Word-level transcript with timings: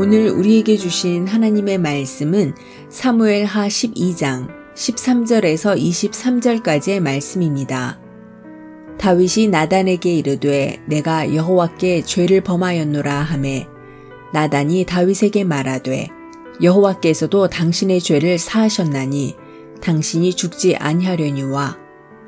오늘 0.00 0.30
우리에게 0.30 0.76
주신 0.76 1.26
하나님의 1.26 1.78
말씀은 1.78 2.54
사무엘 2.88 3.44
하 3.46 3.66
12장 3.66 4.46
13절에서 4.76 5.76
23절까지의 5.76 7.00
말씀입니다. 7.00 7.98
다윗이 8.96 9.48
나단에게 9.48 10.14
이르되 10.14 10.80
내가 10.86 11.34
여호와께 11.34 12.02
죄를 12.02 12.42
범하였노라 12.42 13.12
하매 13.12 13.66
나단이 14.32 14.84
다윗에게 14.84 15.42
말하되 15.42 16.10
여호와께서도 16.62 17.48
당신의 17.48 18.00
죄를 18.00 18.38
사하셨나니 18.38 19.34
당신이 19.80 20.34
죽지 20.34 20.76
아니하려니와 20.76 21.76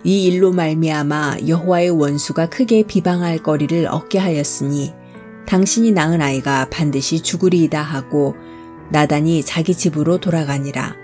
이 0.03 0.25
일로 0.25 0.51
말미암아 0.51 1.47
여호와의 1.47 1.91
원수가 1.91 2.49
크게 2.49 2.83
비방할 2.83 3.45
거리를 3.45 3.87
얻게 3.87 4.19
하였으니 4.19 4.99
당신이 5.51 5.91
낳은 5.91 6.23
아이가 6.23 6.69
반드시 6.71 7.25
죽으리이다 7.25 7.83
하고 7.83 8.37
나단이 8.91 9.43
자기 9.43 9.75
집으로 9.75 10.19
돌아가니라. 10.19 10.95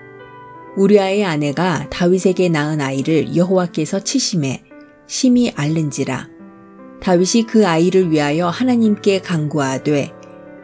우리아의 0.77 1.25
아내가 1.25 1.89
다윗에게 1.89 2.47
낳은 2.47 2.79
아이를 2.79 3.35
여호와께서 3.35 4.05
치심해 4.05 4.63
심히 5.05 5.51
앓는지라. 5.53 6.29
다윗이 7.01 7.45
그 7.45 7.67
아이를 7.67 8.09
위하여 8.09 8.47
하나님께 8.47 9.19
간구하되 9.19 10.13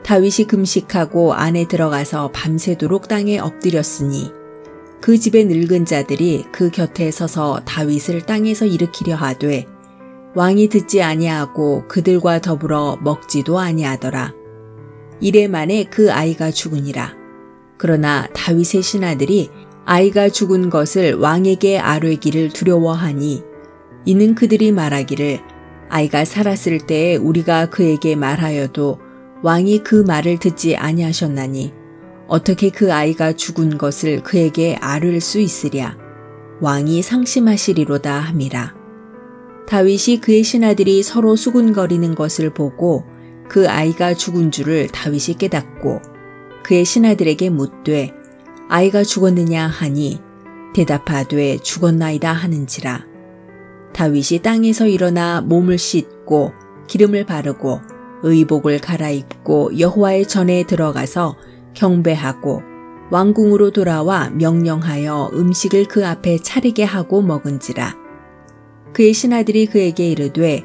다윗이 0.06 0.48
금식하고 0.48 1.34
안에 1.34 1.68
들어가서 1.68 2.32
밤새도록 2.32 3.10
땅에 3.10 3.38
엎드렸으니 3.38 4.32
그 5.02 5.18
집의 5.18 5.44
늙은 5.44 5.84
자들이 5.84 6.46
그 6.54 6.72
곁에 6.72 7.12
서서 7.12 7.60
다윗을 7.66 8.22
땅에서 8.22 8.66
일으키려 8.66 9.18
하되 9.18 9.73
왕이 10.36 10.70
듣지 10.70 11.02
아니하고 11.04 11.88
그들과 11.88 12.40
더불어 12.40 12.98
먹지도 13.02 13.60
아니하더라. 13.60 14.34
이래 15.20 15.48
만에 15.48 15.84
그 15.86 16.12
아이가 16.12 16.50
죽으니라. 16.50 17.14
그러나 17.78 18.28
다윗의 18.34 18.82
신하들이 18.82 19.50
아이가 19.86 20.30
죽은 20.30 20.70
것을 20.70 21.16
왕에게 21.16 21.78
아뢰기를 21.78 22.50
두려워하니 22.50 23.44
이는 24.06 24.36
그들이 24.36 24.72
말하기를 24.72 25.40
아이가 25.90 26.26
살았을 26.26 26.80
때에 26.88 27.16
우리가 27.18 27.70
그에게 27.70 28.16
말하여도 28.16 29.00
왕이 29.44 29.84
그 29.84 29.96
말을 29.96 30.40
듣지 30.40 30.76
아니하셨나니 30.76 31.74
어떻게 32.28 32.70
그 32.70 32.92
아이가 32.92 33.34
죽은 33.34 33.78
것을 33.78 34.24
그에게 34.24 34.78
아를 34.82 35.22
수 35.22 35.40
있으랴 35.40 35.98
왕이 36.62 37.02
상심하시리로다 37.02 38.20
함이라. 38.20 38.83
다윗이 39.68 40.22
그의 40.22 40.44
신하들이 40.44 41.04
서로 41.04 41.36
수군거리는 41.36 42.16
것을 42.16 42.54
보고 42.54 43.06
그 43.48 43.70
아이가 43.70 44.14
죽은 44.14 44.52
줄을 44.52 44.88
다윗이 44.88 45.38
깨닫고 45.38 46.02
그의 46.64 46.86
신하들에게 46.86 47.50
묻되 47.50 48.14
아이가 48.70 49.04
죽었느냐 49.04 49.68
하니 49.68 50.20
대답하되 50.74 51.58
죽었나이다 51.58 52.32
하는지라. 52.32 53.06
다윗이 53.94 54.42
땅에서 54.42 54.88
일어나 54.88 55.42
몸을 55.42 55.78
씻고 55.78 56.52
기름을 56.88 57.26
바르고 57.26 57.80
의복을 58.24 58.80
갈아입고 58.80 59.80
여호와의 59.80 60.28
전에 60.28 60.64
들어가서 60.64 61.38
경배하고 61.76 62.64
왕궁으로 63.12 63.72
돌아와 63.72 64.30
명령하여 64.30 65.32
음식을 65.34 65.86
그 65.86 66.08
앞에 66.08 66.40
차리게 66.40 66.84
하고 66.84 67.22
먹은지라 67.22 68.03
그의 68.94 69.14
신하들이 69.14 69.66
그에게 69.68 70.10
이르되 70.10 70.64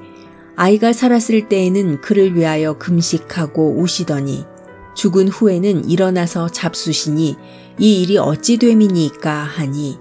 아이가 0.56 0.92
살았을 0.92 1.48
때에는 1.48 2.00
그를 2.00 2.34
위하여 2.34 2.78
금식하고 2.78 3.80
우시더니 3.80 4.44
죽은 4.94 5.28
후에는 5.28 5.88
일어나서 5.88 6.48
잡수시니 6.48 7.36
이 7.78 8.02
일이 8.02 8.18
어찌 8.18 8.56
됨이니까 8.56 9.32
하니? 9.32 9.98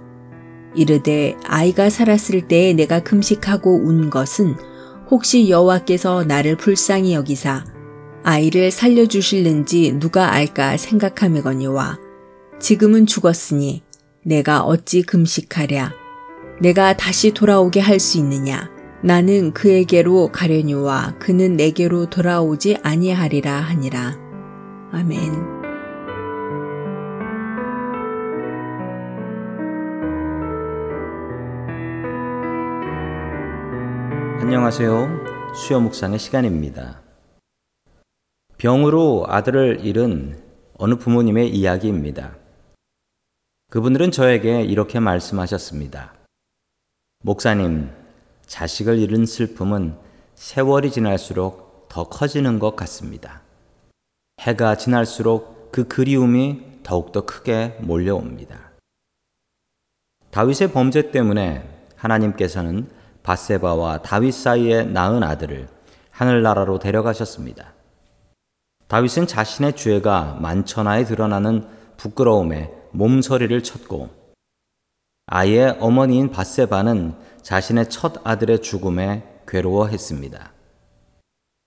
이르되 0.76 1.36
아이가 1.46 1.90
살았을 1.90 2.48
때에 2.48 2.74
내가 2.74 3.02
금식하고 3.02 3.76
운 3.76 4.10
것은 4.10 4.56
혹시 5.10 5.50
여호와께서 5.50 6.24
나를 6.24 6.58
불쌍히 6.58 7.14
여기사 7.14 7.64
아이를 8.24 8.72
살려 8.72 9.06
주실는지 9.06 9.94
누가 10.00 10.34
알까 10.34 10.78
생각함이거니와 10.78 12.00
지금은 12.60 13.06
죽었으니 13.06 13.84
내가 14.24 14.64
어찌 14.64 15.04
금식하랴 15.04 15.94
내가 16.60 16.98
다시 16.98 17.34
돌아오게 17.34 17.80
할 17.80 18.00
수 18.00 18.18
있느냐? 18.18 18.72
나는 19.04 19.54
그에게로 19.54 20.32
가려니와 20.32 21.16
그는 21.20 21.56
내게로 21.56 22.10
돌아오지 22.10 22.78
아니하리라 22.82 23.52
하니라. 23.54 24.18
아멘. 24.92 25.58
안녕하세요. 34.40 35.54
수요 35.54 35.80
묵상의 35.80 36.18
시간입니다. 36.18 37.02
병으로 38.58 39.26
아들을 39.28 39.86
잃은 39.86 40.40
어느 40.80 40.96
부모님의 40.96 41.50
이야기입니다. 41.50 42.36
그분들은 43.70 44.10
저에게 44.10 44.64
이렇게 44.64 45.00
말씀하셨습니다. 45.00 46.17
목사님, 47.28 47.90
자식을 48.46 49.00
잃은 49.00 49.26
슬픔은 49.26 49.98
세월이 50.36 50.92
지날수록 50.92 51.90
더 51.90 52.06
커지는 52.08 52.58
것 52.58 52.78
같습니다. 52.78 53.42
해가 54.40 54.78
지날수록 54.78 55.74
그 55.74 55.90
그리움이 55.90 56.84
더욱더 56.84 57.26
크게 57.26 57.80
몰려옵니다. 57.82 58.72
다윗의 60.32 60.72
범죄 60.72 61.12
때문에 61.12 61.68
하나님께서는 61.98 62.88
바세바와 63.24 64.04
다윗 64.04 64.32
사이에 64.32 64.84
낳은 64.84 65.22
아들을 65.22 65.68
하늘나라로 66.12 66.80
데려가셨습니다. 66.80 67.74
다윗은 68.88 69.28
자신의 69.28 69.76
죄가 69.76 70.38
만천하에 70.40 71.04
드러나는 71.04 71.68
부끄러움에 71.98 72.72
몸서리를 72.92 73.62
쳤고 73.64 74.27
아이의 75.30 75.78
어머니인 75.82 76.32
바세바는 76.32 77.14
자신의 77.42 77.90
첫 77.90 78.26
아들의 78.26 78.62
죽음에 78.62 79.42
괴로워했습니다. 79.46 80.54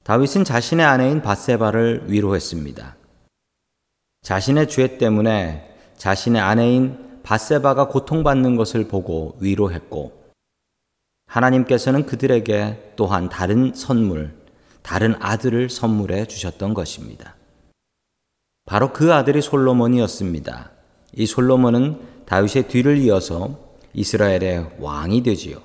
다윗은 0.03 0.45
자신의 0.45 0.87
아내인 0.87 1.21
바세바를 1.21 2.05
위로했습니다. 2.11 2.97
자신의 4.23 4.69
죄 4.71 4.97
때문에 4.97 5.77
자신의 5.99 6.41
아내인 6.41 7.21
바세바가 7.23 7.89
고통받는 7.89 8.57
것을 8.57 8.89
보고 8.89 9.37
위로했고 9.41 10.33
하나님께서는 11.27 12.07
그들에게 12.07 12.95
또한 12.97 13.29
다른 13.29 13.75
선물, 13.75 14.35
다른 14.81 15.15
아들을 15.21 15.69
선물해 15.69 16.27
주셨던 16.27 16.73
것입니다. 16.73 17.37
바로 18.65 18.95
그 18.95 19.13
아들이 19.13 19.43
솔로몬이었습니다. 19.43 20.80
이 21.15 21.27
솔로몬은 21.27 22.01
다윗의 22.27 22.69
뒤를 22.69 22.99
이어서 22.99 23.59
이스라엘의 23.95 24.77
왕이 24.79 25.23
되지요. 25.23 25.59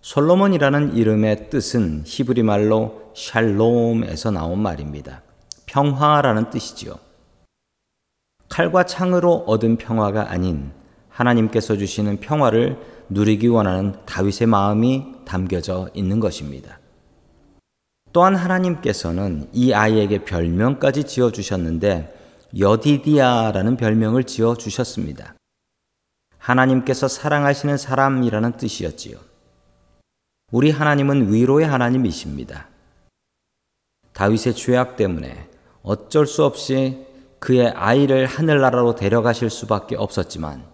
솔로몬이라는 0.00 0.96
이름의 0.96 1.50
뜻은 1.50 2.02
히브리 2.04 2.42
말로 2.42 3.12
샬롬에서 3.14 4.30
나온 4.30 4.60
말입니다. 4.60 5.22
평화라는 5.66 6.50
뜻이지요. 6.50 6.94
칼과 8.48 8.84
창으로 8.84 9.44
얻은 9.46 9.76
평화가 9.76 10.30
아닌 10.30 10.70
하나님께서 11.08 11.76
주시는 11.76 12.18
평화를 12.18 12.78
누리기 13.08 13.48
원하는 13.48 13.94
다윗의 14.06 14.46
마음이 14.46 15.06
담겨져 15.24 15.88
있는 15.94 16.20
것입니다. 16.20 16.78
또한 18.12 18.34
하나님께서는 18.34 19.48
이 19.52 19.72
아이에게 19.72 20.24
별명까지 20.24 21.04
지어 21.04 21.30
주셨는데 21.30 22.15
여디디아라는 22.58 23.76
별명을 23.76 24.24
지어 24.24 24.54
주셨습니다. 24.54 25.34
하나님께서 26.38 27.08
사랑하시는 27.08 27.76
사람이라는 27.76 28.56
뜻이었지요. 28.56 29.18
우리 30.52 30.70
하나님은 30.70 31.32
위로의 31.32 31.66
하나님이십니다. 31.66 32.68
다윗의 34.12 34.54
죄악 34.54 34.96
때문에 34.96 35.48
어쩔 35.82 36.26
수 36.26 36.44
없이 36.44 37.04
그의 37.38 37.68
아이를 37.68 38.26
하늘나라로 38.26 38.94
데려가실 38.94 39.50
수밖에 39.50 39.96
없었지만 39.96 40.64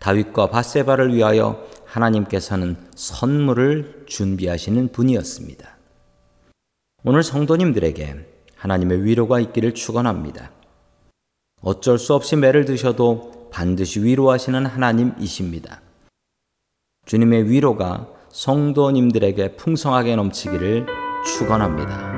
다윗과 0.00 0.50
바세바를 0.50 1.14
위하여 1.14 1.66
하나님께서는 1.86 2.76
선물을 2.94 4.04
준비하시는 4.06 4.92
분이었습니다. 4.92 5.76
오늘 7.04 7.22
성도님들에게 7.22 8.35
하나님의 8.56 9.04
위로가 9.04 9.40
있기를 9.40 9.74
축원합니다. 9.74 10.50
어쩔 11.62 11.98
수 11.98 12.14
없이 12.14 12.36
매를 12.36 12.64
드셔도 12.64 13.48
반드시 13.52 14.02
위로하시는 14.02 14.66
하나님이십니다. 14.66 15.80
주님의 17.06 17.48
위로가 17.48 18.08
성도님들에게 18.30 19.56
풍성하게 19.56 20.16
넘치기를 20.16 20.86
축원합니다. 21.24 22.15